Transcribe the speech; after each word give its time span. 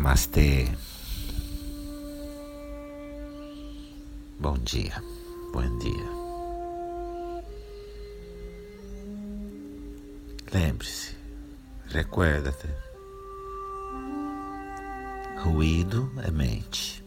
Namastê. 0.00 0.66
Bom 4.38 4.56
dia, 4.60 4.94
bom 5.52 5.78
dia. 5.78 6.08
Lembre-se, 10.54 11.14
recuerda-te. 11.88 12.66
Ruído 15.42 16.10
é 16.24 16.30
mente. 16.30 17.04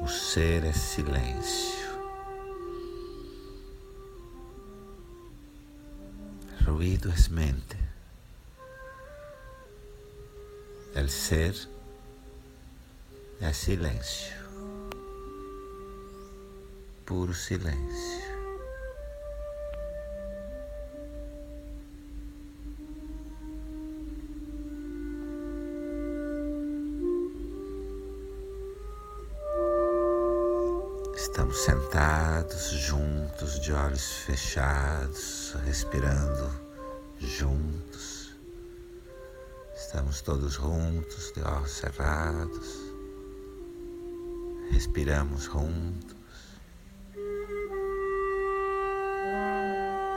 O 0.00 0.08
ser 0.08 0.64
é 0.64 0.72
silêncio. 0.72 1.98
Ruído 6.64 7.10
é 7.10 7.30
mente. 7.30 7.77
Ser 11.08 11.56
é 13.40 13.50
silêncio, 13.50 14.36
puro 17.06 17.32
silêncio. 17.32 18.28
Estamos 31.16 31.56
sentados 31.64 32.70
juntos, 32.70 33.58
de 33.60 33.72
olhos 33.72 34.12
fechados, 34.26 35.56
respirando 35.64 36.50
juntos. 37.18 38.17
Estamos 39.88 40.20
todos 40.20 40.52
juntos, 40.52 41.32
de 41.34 41.40
olhos 41.40 41.70
cerrados. 41.70 42.76
Respiramos 44.70 45.44
juntos. 45.44 46.14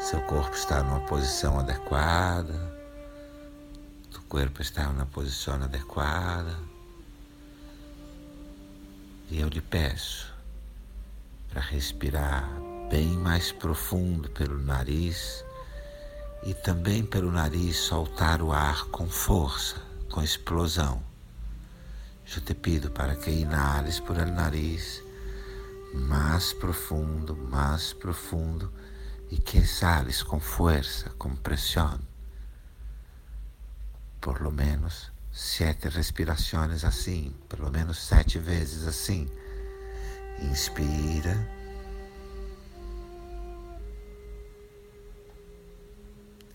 Seu 0.00 0.20
corpo 0.26 0.54
está 0.54 0.82
numa 0.82 1.00
posição 1.06 1.58
adequada. 1.58 2.76
O 4.14 4.20
corpo 4.28 4.60
está 4.60 4.92
na 4.92 5.06
posição 5.06 5.54
adequada. 5.54 6.58
E 9.30 9.40
eu 9.40 9.48
lhe 9.48 9.62
peço 9.62 10.30
para 11.48 11.62
respirar 11.62 12.46
bem 12.90 13.16
mais 13.16 13.50
profundo 13.50 14.28
pelo 14.28 14.58
nariz 14.58 15.42
e 16.44 16.52
também 16.52 17.04
pelo 17.04 17.32
nariz 17.32 17.76
soltar 17.76 18.42
o 18.42 18.52
ar 18.52 18.84
com 18.86 19.08
força, 19.08 19.76
com 20.10 20.22
explosão. 20.22 21.02
Eu 22.34 22.40
te 22.42 22.54
pido 22.54 22.90
para 22.90 23.16
que 23.16 23.30
inales 23.30 24.00
por 24.00 24.18
el 24.18 24.32
nariz 24.32 25.02
mais 25.94 26.52
profundo, 26.52 27.36
mais 27.36 27.92
profundo 27.92 28.72
e 29.30 29.38
que 29.38 29.58
exhales 29.58 30.22
com 30.22 30.40
força, 30.40 31.10
com 31.10 31.34
pressão. 31.36 31.98
Por 34.20 34.40
lo 34.42 34.50
menos 34.50 35.12
sete 35.32 35.88
respirações 35.88 36.84
assim, 36.84 37.34
pelo 37.48 37.70
menos 37.70 37.98
sete 37.98 38.38
vezes 38.38 38.86
assim. 38.86 39.28
Inspira. 40.40 41.63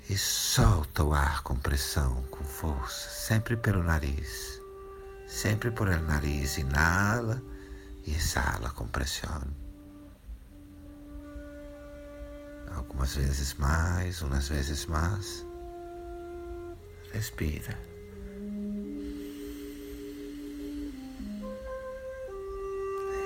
E 0.09 0.17
solta 0.17 1.03
o 1.03 1.13
ar 1.13 1.43
com 1.43 1.55
pressão, 1.55 2.23
com 2.31 2.43
força, 2.43 3.09
sempre 3.09 3.55
pelo 3.55 3.83
nariz. 3.83 4.59
Sempre 5.27 5.69
por 5.69 5.87
el 5.87 6.01
nariz, 6.01 6.57
inala 6.57 7.39
e 8.03 8.15
exala 8.15 8.71
com 8.71 8.87
pressão. 8.87 9.43
Algumas 12.75 13.15
vezes 13.15 13.53
mais, 13.53 14.23
umas 14.23 14.49
vezes 14.49 14.87
mais. 14.87 15.45
Respira. 17.13 17.77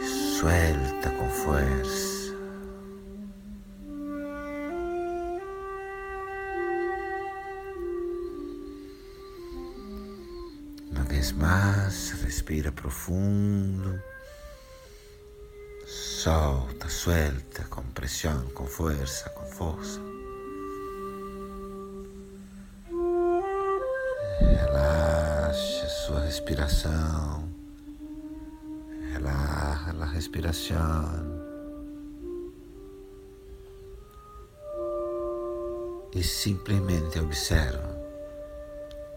E 0.01 0.37
suelta 0.37 1.09
com 1.11 1.29
força. 1.29 2.22
Vez 11.01 11.31
mais, 11.31 12.11
respira 12.23 12.71
profundo. 12.71 13.99
Solta, 15.85 16.87
suelta 16.87 17.63
com 17.69 17.81
pressão, 17.81 18.47
com 18.49 18.65
força, 18.65 19.29
com 19.31 19.45
força. 19.45 19.99
Relaxe 24.39 25.89
sua 26.05 26.21
respiração. 26.21 27.49
Relaxa 29.11 29.95
a 29.99 30.05
respiração. 30.05 31.43
E 36.13 36.23
simplesmente 36.23 37.19
observa 37.19 37.92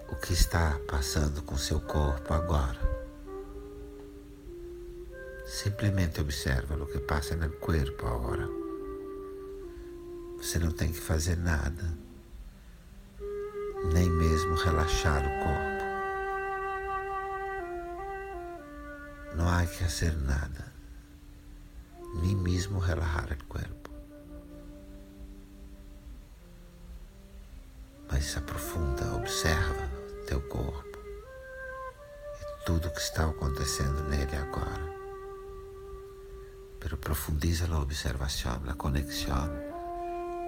o 0.09 0.15
que 0.15 0.33
está 0.33 0.79
passando 0.87 1.43
com 1.43 1.57
seu 1.57 1.81
corpo 1.81 2.33
agora. 2.33 2.79
Simplesmente 5.45 6.21
observa 6.21 6.77
o 6.77 6.87
que 6.87 6.99
passa 6.99 7.35
no 7.35 7.51
corpo 7.51 8.07
agora. 8.07 8.49
Você 10.37 10.59
não 10.59 10.71
tem 10.71 10.93
que 10.93 11.01
fazer 11.01 11.37
nada, 11.37 11.97
nem 13.93 14.09
mesmo 14.09 14.55
relaxar 14.55 15.23
o 15.25 15.45
corpo. 15.45 15.77
Não 19.37 19.49
há 19.49 19.67
que 19.67 19.85
fazer 19.85 20.17
nada, 20.17 20.73
nem 22.23 22.37
mesmo 22.37 22.79
relaxar 22.79 23.33
o 23.33 23.45
corpo. 23.47 23.91
Mas 28.09 28.37
aprofunda, 28.37 29.17
observa 29.17 29.96
teu 30.27 30.41
corpo 30.41 30.99
e 32.41 32.65
tudo 32.65 32.89
o 32.89 32.91
que 32.91 33.01
está 33.01 33.27
acontecendo 33.27 34.03
nele 34.09 34.37
agora. 34.37 34.95
Pero 36.81 36.97
profundiza 36.97 37.73
a 37.73 37.81
observação, 37.81 38.61
a 38.69 38.75
conexão 38.75 39.49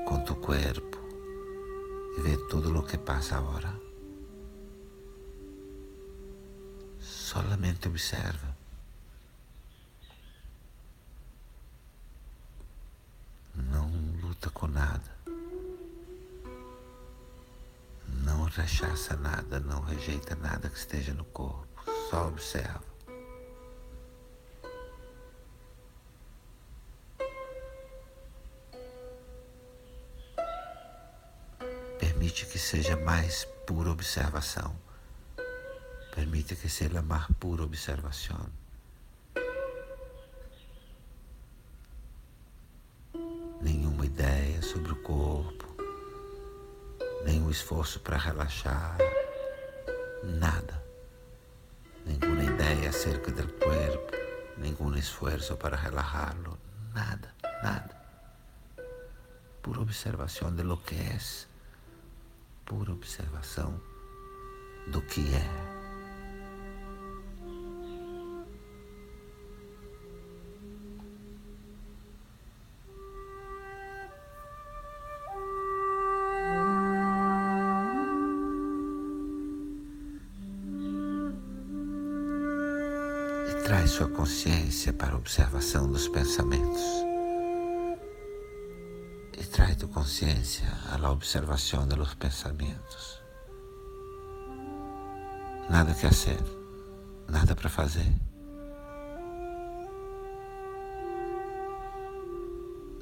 com 0.06 0.22
tu 0.24 0.34
corpo 0.36 0.98
e 2.16 2.20
vê 2.20 2.36
tudo 2.48 2.76
o 2.76 2.82
que 2.82 2.98
passa 2.98 3.36
agora. 3.36 3.72
Solamente 7.00 7.86
observa. 7.86 8.56
Não 13.54 13.88
luta 14.20 14.50
com 14.50 14.66
nada. 14.66 15.17
Rechaça 18.48 19.16
nada, 19.16 19.60
não 19.60 19.80
rejeita 19.80 20.34
nada 20.36 20.68
que 20.68 20.78
esteja 20.78 21.12
no 21.12 21.24
corpo, 21.24 21.66
só 22.10 22.28
observa. 22.28 22.82
Permite 31.98 32.46
que 32.46 32.58
seja 32.58 32.96
mais 32.96 33.44
pura 33.66 33.90
observação. 33.90 34.74
Permite 36.14 36.54
que 36.56 36.68
seja 36.68 37.02
mais 37.02 37.26
pura 37.38 37.62
observação. 37.62 38.48
Nenhuma 43.60 44.06
ideia 44.06 44.62
sobre 44.62 44.92
o 44.92 44.96
corpo 45.02 45.57
nenhum 47.24 47.50
esforço 47.50 48.00
para 48.00 48.16
relaxar, 48.16 48.96
nada. 50.22 50.82
Nenhuma 52.04 52.42
ideia 52.42 52.88
acerca 52.88 53.30
do 53.30 53.46
corpo, 53.54 54.12
nenhum 54.56 54.96
esforço 54.96 55.56
para 55.56 55.76
relajarlo, 55.76 56.58
nada, 56.94 57.34
nada. 57.62 57.96
Pura 59.62 59.80
observação 59.80 60.54
de 60.54 60.62
lo 60.62 60.78
que 60.78 60.94
é, 60.94 61.18
pura 62.64 62.92
observação 62.92 63.80
do 64.86 65.02
que 65.02 65.34
é. 65.34 65.77
Traz 83.68 83.90
sua 83.90 84.08
consciência 84.08 84.94
para 84.94 85.12
a 85.12 85.16
observação 85.18 85.92
dos 85.92 86.08
pensamentos. 86.08 86.82
E 89.36 89.44
traz 89.44 89.76
tu 89.76 89.86
consciência 89.88 90.66
à 90.90 91.10
observação 91.10 91.86
dos 91.86 92.14
pensamentos. 92.14 93.20
Nada 95.68 95.92
que 95.92 96.00
fazer, 96.00 96.42
nada 97.28 97.54
para 97.54 97.68
fazer. 97.68 98.10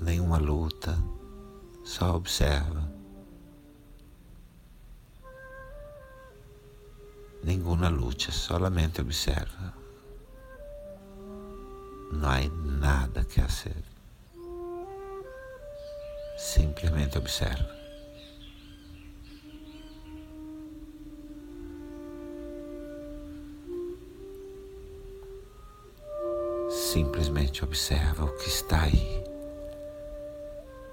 Nenhuma 0.03 0.39
luta, 0.39 0.99
só 1.85 2.17
observa. 2.17 2.93
Nenhuma 7.45 7.89
luta, 7.89 8.33
solamente 8.33 9.01
observa. 9.01 9.86
Não 12.13 12.29
há 12.29 12.41
nada 12.65 13.25
que 13.25 13.41
fazer. 13.41 13.83
Simplesmente 16.39 17.19
observa. 17.19 17.77
Simplesmente 26.71 27.65
observa 27.65 28.25
o 28.25 28.37
que 28.37 28.49
está 28.49 28.83
aí. 28.83 29.25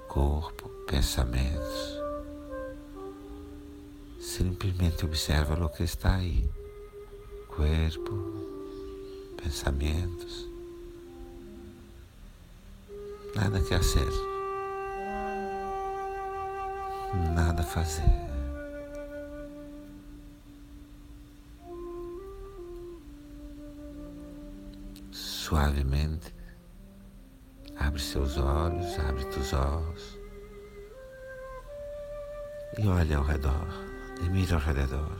Corpo, 0.08 0.68
pensamentos. 0.86 1.98
Simplesmente 4.18 5.04
observa 5.04 5.64
o 5.64 5.68
que 5.68 5.84
está 5.84 6.16
aí. 6.16 6.48
Corpo, 7.48 8.14
pensamentos. 9.36 10.53
Nada 13.34 13.60
que 13.60 13.74
fazer. 13.74 14.10
Nada 17.34 17.62
fazer. 17.62 18.34
suavemente. 25.44 26.34
Abre 27.76 28.00
seus 28.00 28.36
olhos, 28.38 28.98
abre 28.98 29.24
teus 29.26 29.52
olhos 29.52 30.18
e 32.78 32.86
olha 32.88 33.18
ao 33.18 33.24
redor, 33.24 33.68
e 34.20 34.28
mira 34.30 34.54
ao 34.54 34.60
redor. 34.60 35.18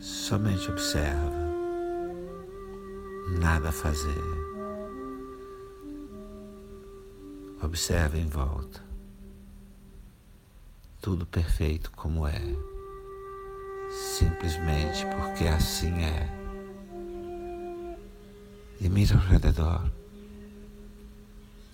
Somente 0.00 0.70
observa, 0.70 1.32
nada 3.40 3.70
a 3.70 3.72
fazer. 3.72 4.47
Observa 7.60 8.16
em 8.16 8.26
volta, 8.28 8.80
tudo 11.00 11.26
perfeito 11.26 11.90
como 11.90 12.24
é, 12.24 12.40
simplesmente 13.90 15.04
porque 15.16 15.44
assim 15.48 15.92
é. 16.04 16.38
E 18.80 18.88
mira 18.88 19.16
ao 19.16 19.20
redor, 19.20 19.90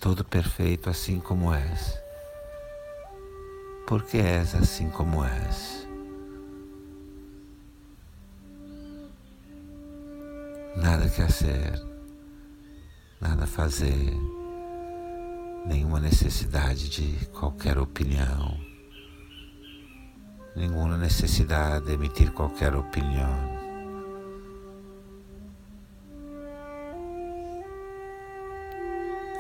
todo 0.01 0.25
perfeito 0.25 0.89
assim 0.89 1.21
como 1.21 1.53
és. 1.53 1.99
Porque 3.87 4.17
és 4.17 4.55
assim 4.55 4.89
como 4.89 5.23
és. 5.23 5.87
Nada 10.77 11.11
que 11.11 11.21
fazer, 11.21 11.79
nada 13.21 13.47
fazer, 13.47 14.15
nenhuma 15.65 15.99
necessidade 15.99 16.89
de 16.89 17.27
qualquer 17.27 17.79
opinião, 17.79 18.59
nenhuma 20.55 20.97
necessidade 20.99 21.87
de 21.87 21.93
emitir 21.93 22.33
qualquer 22.33 22.75
opinião. 22.75 23.55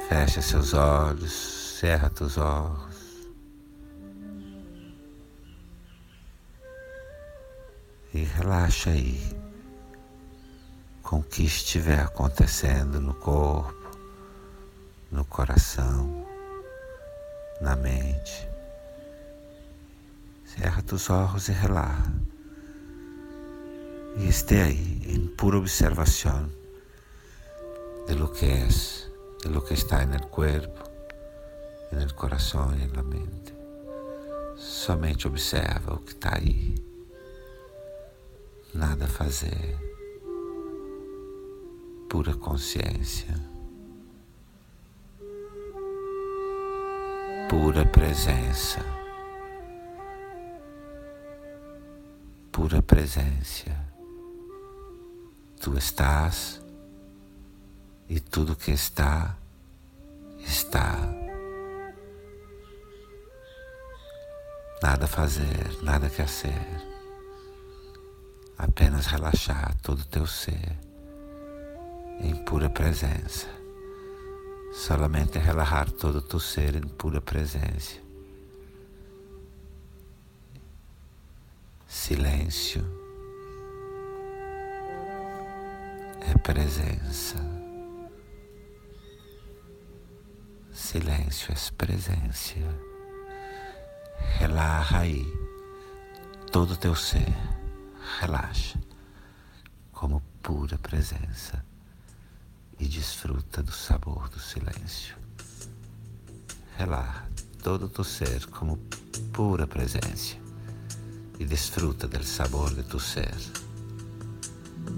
Fecha 0.09 0.41
seus 0.43 0.75
olhos, 0.75 1.33
cerra 1.81 2.11
teus 2.11 2.37
olhos. 2.39 2.95
E 8.13 8.23
relaxa 8.23 8.91
aí 8.91 9.21
com 11.03 11.19
o 11.19 11.23
que 11.23 11.43
estiver 11.43 12.01
acontecendo 12.01 13.01
no 13.01 13.13
corpo, 13.15 13.84
no 15.15 15.25
coração, 15.27 16.27
na 17.61 17.77
mente. 17.77 18.49
Cerra 20.45 20.83
teus 20.83 21.09
olhos 21.09 21.49
e 21.49 21.53
relaxa. 21.53 22.13
E 24.17 24.29
esteja 24.29 24.65
aí 24.65 25.03
em 25.07 25.29
pura 25.29 25.59
observação 25.59 26.51
de 28.09 28.15
lo 28.15 28.29
que 28.29 28.45
és 28.45 29.09
de 29.43 29.51
lo 29.51 29.63
que 29.63 29.75
está 29.75 30.03
en 30.03 30.15
el 30.15 30.29
corazón 32.15 32.81
y 32.81 32.83
en 32.83 32.93
la 32.95 33.03
mente. 33.03 33.53
Somente 34.57 35.29
observa 35.29 35.95
o 35.95 36.05
que 36.05 36.13
está 36.13 36.37
aí. 36.37 36.75
Nada 38.73 39.05
a 39.05 39.09
fazer. 39.09 39.77
Pura 42.09 42.35
consciência. 42.35 43.54
Pura 47.57 47.87
presença. 47.87 48.81
Pura 52.51 52.83
presença. 52.83 53.71
Tu 55.61 55.79
estás 55.79 56.61
e 58.09 58.19
tudo 58.19 58.57
que 58.57 58.73
está, 58.73 59.37
está. 60.41 60.99
Nada 64.83 65.05
a 65.05 65.09
fazer, 65.09 65.79
nada 65.81 66.11
que 66.11 66.27
ser. 66.27 66.83
Apenas 68.59 69.07
relaxar 69.07 69.77
todo 69.81 70.01
o 70.01 70.07
teu 70.07 70.27
ser 70.27 70.77
em 72.21 72.35
pura 72.45 72.69
presença. 72.69 73.64
Solamente 74.75 75.39
relaxar 75.39 75.91
todo 75.91 76.19
o 76.19 76.23
teu 76.23 76.41
ser 76.41 76.75
em 76.75 76.83
pura 76.83 77.21
presença. 77.21 78.03
Silêncio 81.87 82.85
é 86.21 86.37
presença. 86.39 87.37
silêncio 90.73 91.53
é 91.53 91.73
presença. 91.77 92.55
Relaxa 94.39 94.99
aí 94.99 95.25
todo 96.53 96.77
teu 96.77 96.95
ser. 96.95 97.33
Relaxa 98.21 98.79
como 99.93 100.21
pura 100.43 100.77
presença 100.79 101.65
e 102.79 102.87
desfruta 102.87 103.63
do 103.63 103.73
sabor 103.73 103.94
silêncio. 104.55 105.17
Relaxa 106.79 107.25
todo 107.63 107.87
o 107.87 107.89
teu 107.89 108.05
ser 108.05 108.47
como 108.47 108.79
pura 109.33 109.67
presença 109.67 110.37
e 111.39 111.45
desfruta 111.45 112.07
do 112.07 112.23
sabor 112.23 112.73
de 112.75 112.83
tu 112.85 113.01
ser 113.01 113.35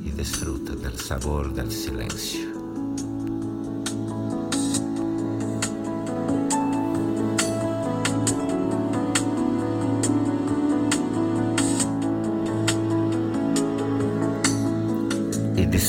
e 0.04 0.10
desfruta 0.10 0.74
do 0.74 1.02
sabor 1.02 1.48
do 1.50 1.70
silêncio. 1.70 2.56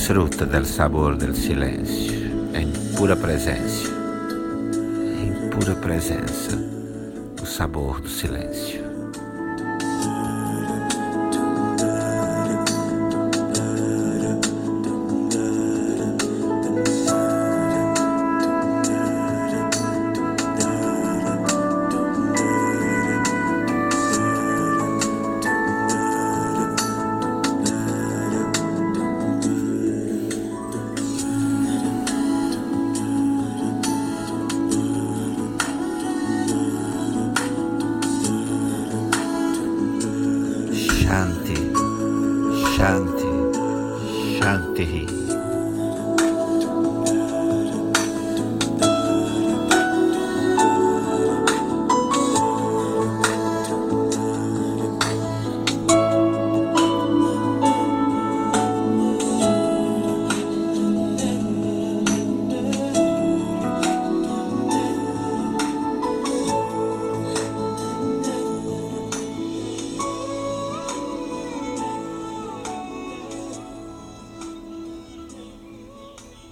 disfruta 0.08 0.46
del 0.46 0.66
sabor 0.66 1.16
del 1.18 1.34
silêncio 1.34 2.17
pura 2.98 3.16
presença, 3.16 3.92
em 5.22 5.50
pura 5.52 5.76
presença, 5.76 6.58
o 7.40 7.46
sabor 7.46 8.02
do 8.02 8.10
silêncio. 8.10 8.87